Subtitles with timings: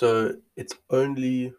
[0.00, 1.52] So it's only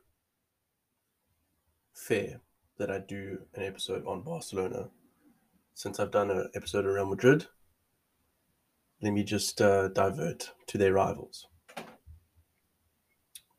[1.94, 2.42] fair
[2.80, 4.90] that I do an episode on Barcelona.
[5.76, 7.46] Since I've done an episode on Real Madrid,
[9.00, 11.46] let me just uh, divert to their rivals.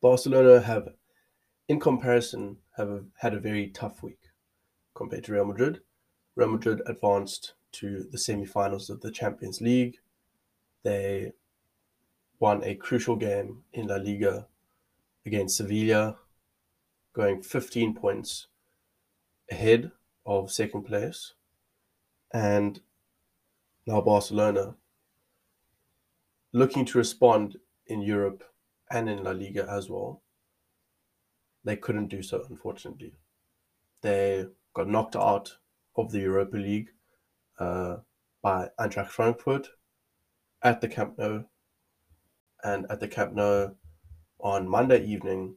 [0.01, 0.89] Barcelona have,
[1.69, 4.31] in comparison, have a, had a very tough week
[4.97, 5.79] compared to Real Madrid.
[6.35, 9.99] Real Madrid advanced to the semi-finals of the Champions League.
[10.83, 11.35] They
[12.41, 14.49] won a crucial game in La Liga
[15.25, 16.17] against Sevilla,
[17.15, 18.47] going 15 points
[19.51, 19.93] ahead
[20.25, 21.35] of second place.
[22.33, 22.81] And
[23.87, 24.77] now Barcelona
[26.53, 28.45] looking to respond in Europe
[28.91, 30.23] and in La Liga as well.
[31.65, 33.15] They couldn't do so, unfortunately.
[34.03, 35.59] They got knocked out
[35.97, 36.91] of the Europa League
[37.59, 37.99] uh,
[38.43, 39.69] by Eintracht Frankfurt
[40.63, 41.45] at the Camp Nou.
[42.65, 43.75] And at the Camp Nou
[44.43, 45.57] on Monday evening,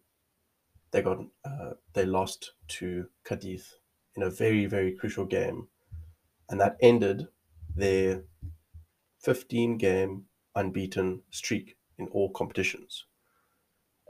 [0.92, 3.80] they got uh, they lost to Cadiz
[4.16, 5.70] in a very very crucial game,
[6.50, 7.27] and that ended
[7.76, 8.26] their
[9.20, 13.05] 15 game unbeaten streak in all competitions.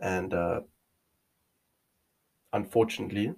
[0.01, 0.61] And uh,
[2.53, 3.35] unfortunately,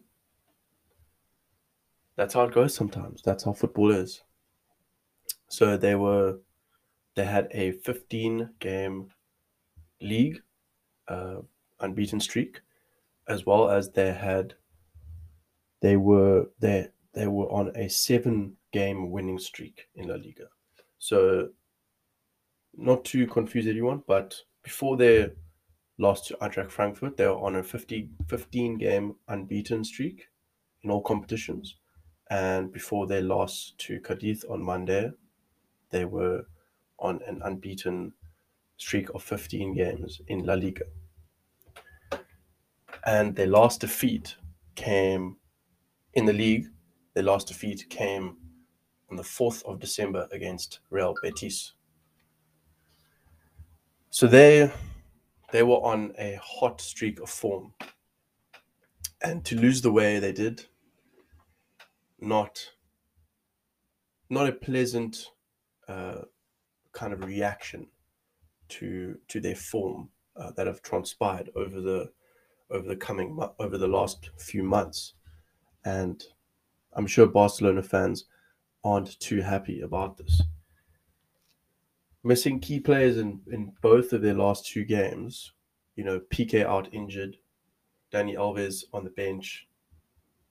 [2.17, 3.21] that's how it goes sometimes.
[3.21, 4.21] That's how football is.
[5.49, 6.39] So they were,
[7.15, 9.13] they had a 15 game
[10.01, 10.43] league
[11.07, 11.37] uh,
[11.79, 12.61] unbeaten streak,
[13.27, 14.53] as well as they had,
[15.81, 20.47] they were they they were on a seven game winning streak in La Liga.
[20.99, 21.49] So
[22.75, 25.33] not to confuse anyone, but before their
[25.97, 30.27] loss to Eintracht Frankfurt, they were on a 50, 15 game unbeaten streak
[30.83, 31.75] in all competitions.
[32.29, 35.11] And before their loss to Cadiz on Monday,
[35.89, 36.45] they were
[36.99, 38.13] on an unbeaten
[38.77, 40.85] streak of 15 games in La Liga.
[43.05, 44.35] And their last defeat
[44.75, 45.37] came
[46.13, 46.67] in the league.
[47.13, 48.37] Their last defeat came
[49.09, 51.73] on the 4th of December against Real Betis.
[54.09, 54.71] So they
[55.51, 57.73] they were on a hot streak of form.
[59.21, 60.65] And to lose the way they did,
[62.19, 62.59] not
[64.29, 65.31] not a pleasant
[65.87, 66.21] uh,
[66.91, 67.87] kind of reaction
[68.69, 72.11] to to their form uh, that have transpired over the
[72.69, 75.13] over the coming over the last few months,
[75.85, 76.23] and
[76.93, 78.25] I'm sure Barcelona fans
[78.83, 80.41] aren't too happy about this.
[82.23, 85.53] Missing key players in, in both of their last two games,
[85.95, 87.37] you know, Piqué out injured,
[88.11, 89.67] Dani Alves on the bench,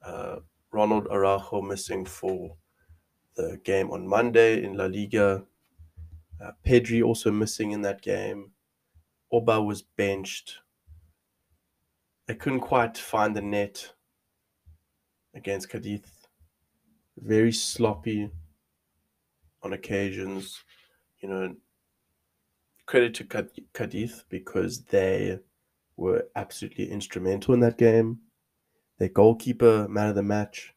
[0.05, 0.37] uh,
[0.73, 2.57] Ronald Araujo missing for
[3.35, 5.45] the game on Monday in La Liga.
[6.43, 8.51] Uh, Pedri also missing in that game.
[9.33, 10.59] Auba was benched.
[12.27, 13.93] They couldn't quite find the net
[15.35, 16.03] against Cadiz.
[17.17, 18.31] Very sloppy
[19.63, 20.63] on occasions.
[21.21, 21.55] You know,
[22.87, 23.25] credit to
[23.73, 25.39] Cadiz because they
[25.97, 28.19] were absolutely instrumental in that game.
[28.99, 30.75] Their goalkeeper, man of the match,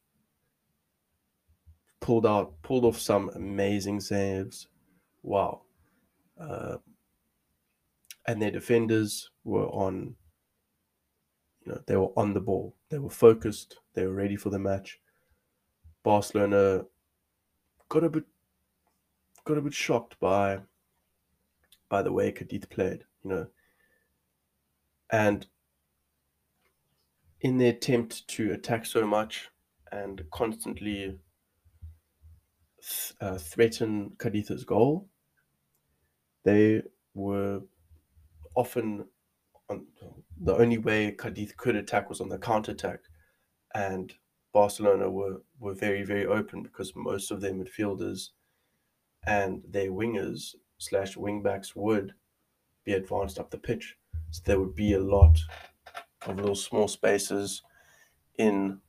[2.00, 4.68] pulled out, pulled off some amazing saves.
[5.24, 5.62] Wow.
[6.40, 6.78] Uh,
[8.28, 10.16] and their defenders were on,
[11.66, 12.76] you know, they were on the ball.
[12.90, 13.78] They were focused.
[13.94, 15.00] They were ready for the match.
[16.04, 16.86] Barcelona
[17.90, 18.24] got a bit,
[19.46, 20.60] got a bit shocked by,
[21.90, 23.04] by the way Cadiz played.
[23.24, 23.48] You know,
[25.12, 25.48] and
[27.42, 29.50] in their attempt to attack so much
[29.92, 31.18] and constantly
[33.22, 35.10] uh, threaten Cadiz's goal,
[36.44, 37.62] they were
[38.56, 39.08] often
[39.70, 39.88] on
[40.38, 43.02] the only way Cadiz could attack was on the counter attack,
[43.76, 44.16] and
[44.54, 48.30] Barcelona were were very very open because most of their midfielders
[49.26, 52.14] and their wingers slash wingbacks would
[52.86, 53.98] be advanced up the pitch,
[54.32, 55.40] so there would be a lot
[56.26, 57.62] of little small spaces
[58.38, 58.82] in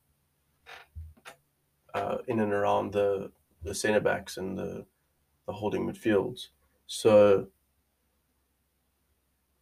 [1.93, 3.31] uh, in and around the
[3.63, 4.85] the centre backs and the
[5.47, 6.47] the holding midfields.
[6.87, 7.47] So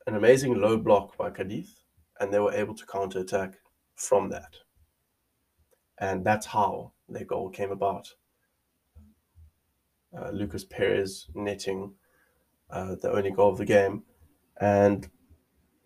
[0.07, 1.83] an amazing low block by Cadiz,
[2.19, 3.55] and they were able to counter attack
[3.95, 4.55] from that.
[5.99, 8.07] And that's how their goal came about.
[10.17, 11.93] Uh, Lucas Perez netting
[12.71, 14.03] uh, the only goal of the game.
[14.59, 15.07] And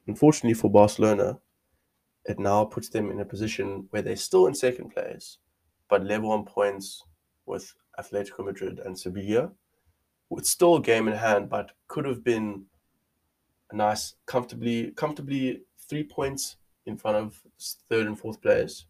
[0.07, 1.39] unfortunately for Barcelona,
[2.25, 5.39] it now puts them in a position where they're still in second place,
[5.89, 7.04] but level on points
[7.45, 9.51] with Atletico Madrid and Sevilla.
[10.29, 12.65] With still a game in hand, but could have been
[13.69, 16.55] a nice, comfortably, comfortably three points
[16.85, 17.41] in front of
[17.89, 18.87] third and fourth players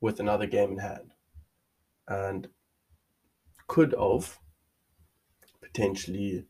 [0.00, 1.12] with another game in hand.
[2.06, 2.48] And
[3.66, 4.38] could have
[5.60, 6.46] potentially,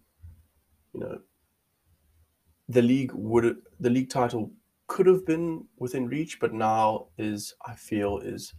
[0.93, 1.21] you know,
[2.69, 4.53] the league would the league title
[4.87, 8.55] could have been within reach, but now is I feel is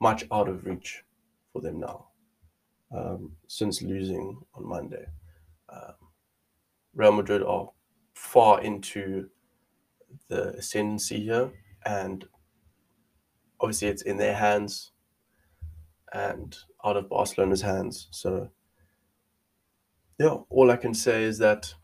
[0.00, 1.04] much out of reach
[1.52, 2.06] for them now
[2.94, 5.06] um, since losing on Monday.
[5.68, 5.94] Um,
[6.94, 7.70] Real Madrid are
[8.14, 9.28] far into
[10.28, 11.50] the ascendancy here,
[11.86, 12.26] and
[13.60, 14.92] obviously it's in their hands
[16.12, 18.08] and out of Barcelona's hands.
[18.10, 18.50] So,
[20.18, 21.74] yeah, all I can say is that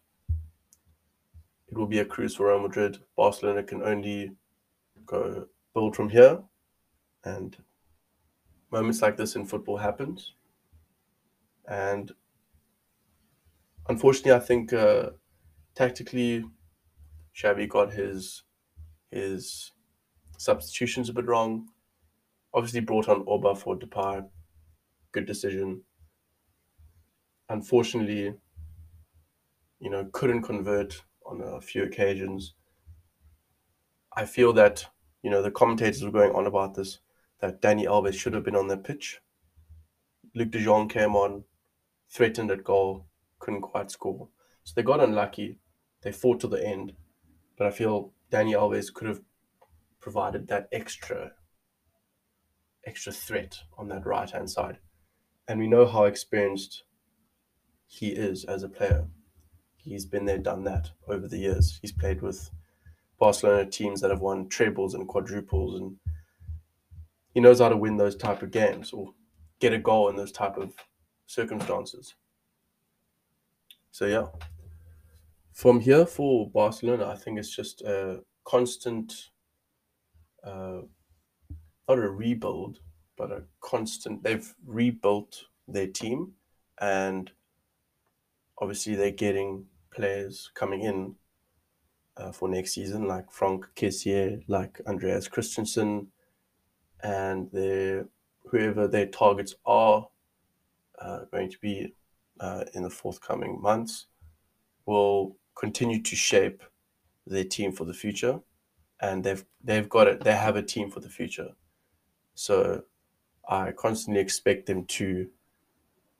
[1.68, 2.98] it will be a cruise for Real Madrid.
[3.16, 4.32] Barcelona can only
[5.06, 6.42] go build from here,
[7.24, 7.56] and
[8.70, 10.34] moments like this in football happens.
[11.68, 12.12] And
[13.88, 15.10] unfortunately, I think uh,
[15.74, 16.44] tactically,
[17.36, 18.42] Xavi got his
[19.10, 19.72] his
[20.38, 21.68] substitutions a bit wrong.
[22.54, 24.28] Obviously, brought on Auba for Depay.
[25.12, 25.82] Good decision.
[27.48, 28.34] Unfortunately,
[29.80, 32.54] you know, couldn't convert on a few occasions.
[34.16, 34.84] I feel that,
[35.22, 36.98] you know, the commentators were going on about this,
[37.40, 39.20] that Dani Alves should have been on the pitch.
[40.36, 41.44] Luuk de Jong came on,
[42.10, 43.06] threatened at goal,
[43.38, 44.28] couldn't quite score.
[44.64, 45.58] So they got unlucky.
[46.02, 46.92] They fought to the end.
[47.56, 49.20] But I feel Dani Alves could have
[50.00, 51.32] provided that extra
[52.86, 54.78] extra threat on that right hand side.
[55.46, 56.84] And we know how experienced
[57.86, 59.06] he is as a player.
[59.76, 61.78] He's been there, done that over the years.
[61.80, 62.50] He's played with
[63.18, 65.96] Barcelona teams that have won trebles and quadruples, and
[67.38, 69.14] he knows how to win those type of games or
[69.60, 70.74] get a goal in those type of
[71.26, 72.16] circumstances.
[73.92, 74.26] So yeah,
[75.52, 79.30] from here for Barcelona, I think it's just a constant,
[80.42, 80.80] uh,
[81.88, 82.80] not a rebuild,
[83.16, 84.24] but a constant.
[84.24, 86.32] They've rebuilt their team,
[86.80, 87.30] and
[88.60, 91.14] obviously they're getting players coming in
[92.16, 96.08] uh, for next season, like Franck Kessié, like Andreas Christensen,
[97.02, 98.06] and their,
[98.46, 100.08] whoever their targets are
[101.00, 101.94] uh, going to be
[102.40, 104.06] uh, in the forthcoming months
[104.86, 106.62] will continue to shape
[107.26, 108.40] their team for the future,
[109.00, 110.24] and they've they've got it.
[110.24, 111.50] They have a team for the future,
[112.34, 112.82] so
[113.48, 115.28] I constantly expect them to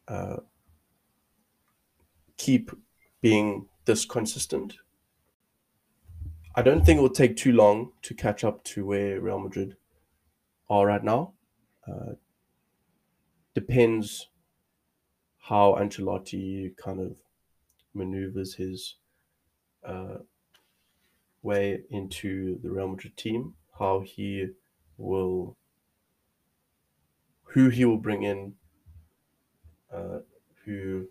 [0.07, 0.37] uh,
[2.37, 2.71] keep
[3.21, 4.77] being this consistent.
[6.55, 9.77] I don't think it will take too long to catch up to where Real Madrid
[10.70, 11.35] are right now.
[11.87, 12.15] Uh,
[13.55, 14.29] depends
[15.38, 17.17] how Ancelotti kind of
[17.94, 18.97] maneuvers his
[19.85, 20.19] uh,
[21.43, 24.49] way into the Real Madrid team, how he
[24.97, 25.56] will,
[27.44, 28.55] who he will bring in,
[29.93, 30.19] uh,
[30.64, 31.09] who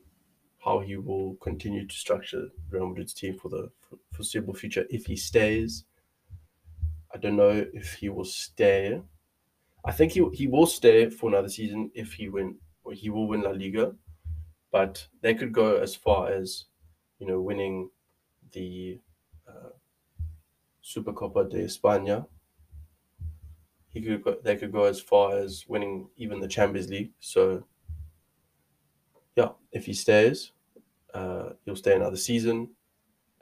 [0.59, 3.71] how he will continue to structure Real Madrid's team for the
[4.11, 5.85] foreseeable future if he stays.
[7.13, 9.01] I don't know if he will stay.
[9.85, 13.27] I think he he will stay for another season if he win or he will
[13.27, 13.95] win La Liga,
[14.71, 16.65] but they could go as far as
[17.19, 17.91] you know winning
[18.53, 18.99] the
[19.47, 19.71] uh,
[20.81, 22.27] Supercopa de España.
[23.89, 27.11] He could go, they could go as far as winning even the Champions League.
[27.19, 27.65] So
[29.35, 30.51] yeah, if he stays,
[31.13, 32.69] uh, he'll stay another season,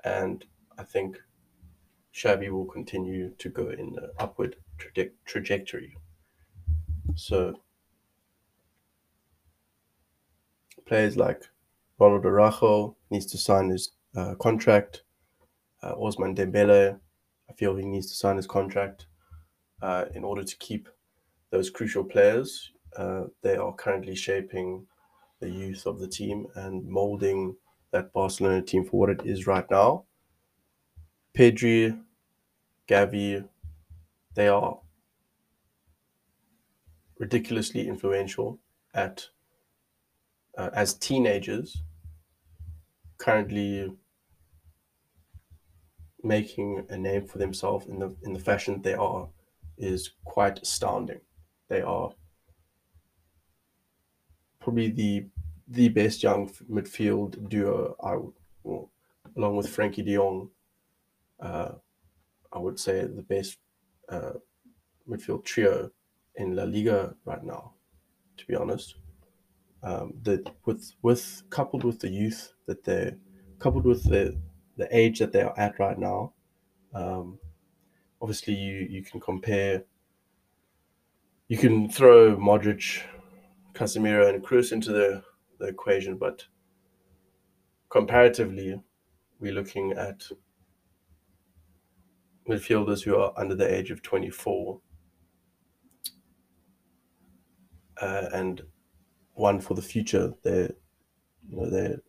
[0.04, 0.46] and
[0.78, 1.22] I think
[2.14, 5.98] Xavi will continue to go in the upward traje- trajectory.
[7.14, 7.60] So
[10.86, 11.44] players like
[12.00, 15.04] Ronald Araujo needs to sign his uh, contract.
[15.82, 17.00] Uh, Ousmane Dembele,
[17.50, 19.08] I feel he needs to sign his contract
[19.82, 20.90] uh, in order to keep
[21.52, 22.72] those crucial players.
[22.98, 24.86] Uh, they are currently shaping
[25.40, 27.56] the youth of the team and molding
[27.92, 30.06] that Barcelona team for what it is right now.
[31.38, 31.98] Pedri,
[32.88, 33.48] Gavi,
[34.34, 34.80] they are
[37.20, 38.60] ridiculously influential
[38.94, 39.28] at
[40.58, 41.82] uh, as teenagers
[43.18, 43.92] currently
[46.24, 49.28] making a name for themselves in the in the fashion they are
[49.78, 51.20] is quite astounding.
[51.70, 52.12] They are
[54.60, 55.28] probably the
[55.68, 57.96] the best young midfield duo.
[58.04, 58.18] I
[58.64, 58.92] well,
[59.38, 60.50] along with Frenkie De Jong,
[61.40, 61.72] uh,
[62.52, 63.58] I would say the best
[64.10, 64.34] uh,
[65.08, 65.92] midfield trio
[66.38, 67.74] in La Liga right now.
[68.38, 68.96] To be honest,
[69.84, 73.18] um, that with with coupled with the youth that they're
[73.60, 74.38] coupled with the
[74.78, 76.34] the age that they are at right now,
[76.94, 77.40] Um,
[78.22, 79.86] obviously, you you can compare.
[81.48, 83.04] You can throw Modric,
[83.74, 85.24] Casemiro, and Kroos into the,
[85.60, 86.48] the equation, but
[87.90, 88.82] comparatively,
[89.40, 90.24] we're looking at
[92.48, 94.80] midfielders who are under the age of 24
[98.02, 98.62] uh, and
[99.34, 100.34] one for the future.
[100.44, 100.72] They're,
[101.50, 102.02] you know, they're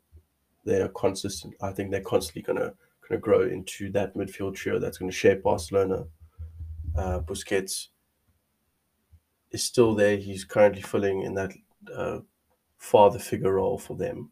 [0.64, 1.54] they're consistent.
[1.62, 2.72] I think they're constantly gonna
[3.08, 6.04] gonna grow into that midfield trio that's going to shape Barcelona.
[6.96, 7.88] Uh, Busquets
[9.52, 10.16] is still there.
[10.16, 11.52] He's currently filling in that
[11.94, 12.18] uh,
[12.78, 14.30] father figure role for them,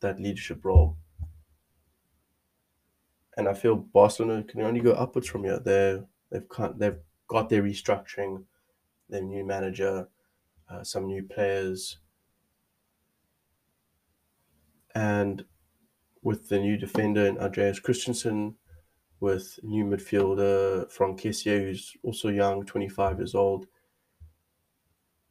[0.00, 0.96] that leadership role.
[3.36, 5.60] And I feel Barcelona can only go upwards from here.
[5.60, 6.42] They're, they've
[6.76, 8.42] they've got their restructuring,
[9.08, 10.08] their new manager,
[10.70, 11.98] uh, some new players,
[14.94, 15.44] and
[16.22, 18.56] with the new defender in Andreas Christensen,
[19.20, 23.66] with new midfielder Franck Kessié, who's also young, 25 years old.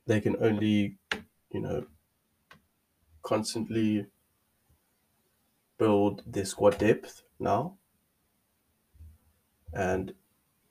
[0.05, 0.97] They can only,
[1.51, 1.85] you know,
[3.23, 4.07] constantly
[5.77, 7.77] build their squad depth now
[9.73, 10.13] and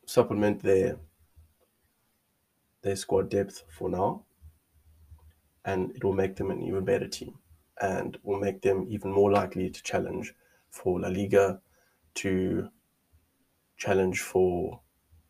[0.07, 0.99] supplement their
[2.83, 4.26] their squad depth for now
[5.67, 7.35] and it will make them an even better team
[7.83, 10.35] and will make them even more likely to challenge
[10.71, 11.61] for La Liga,
[12.15, 12.69] to
[13.77, 14.81] challenge for.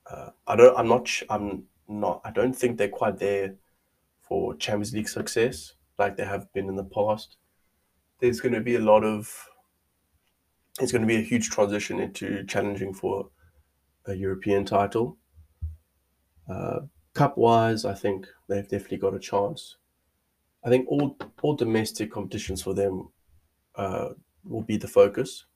[0.08, 0.78] Uh, I don't.
[0.78, 1.10] I'm not.
[1.28, 2.20] I'm not.
[2.24, 3.54] I don't think they're quite there
[4.20, 7.38] for Champions League success like they have been in the past.
[8.20, 9.48] There's going to be a lot of.
[10.78, 13.30] It's going to be a huge transition into challenging for
[14.04, 15.16] a European title.
[16.48, 16.80] Uh,
[17.14, 19.76] cup wise, I think they've definitely got a chance.
[20.66, 23.08] I think all all domestic competitions for them
[23.76, 24.08] uh,
[24.42, 25.46] will be the focus,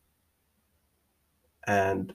[1.66, 2.14] and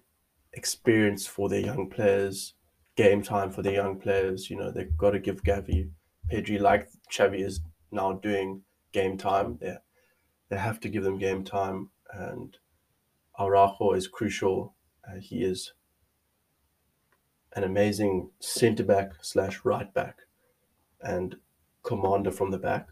[0.54, 2.54] experience for their young players,
[2.96, 4.50] game time for their young players.
[4.50, 5.90] You know they've got to give Gavi,
[6.32, 7.60] Pedri, like Xavi is
[7.92, 8.62] now doing
[8.94, 9.58] game time.
[9.60, 9.76] They
[10.48, 12.58] they have to give them game time, and
[13.38, 14.74] Araujo is crucial.
[15.06, 15.74] Uh, he is
[17.58, 20.20] an amazing centre back slash right back,
[21.02, 21.36] and
[21.86, 22.88] commander from the back.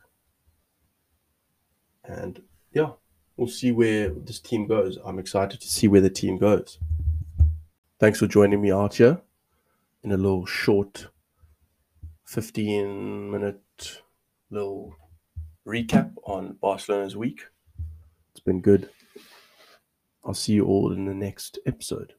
[2.05, 2.91] And yeah,
[3.35, 4.97] we'll see where this team goes.
[5.03, 6.79] I'm excited to see where the team goes.
[8.00, 9.21] Thanks for joining me here
[10.03, 11.07] in a little short
[12.25, 14.01] 15 minute
[14.50, 14.95] little
[15.67, 17.45] recap on Barcelona's week.
[18.31, 18.89] It's been good.
[20.25, 22.13] I'll see you all in the next episode.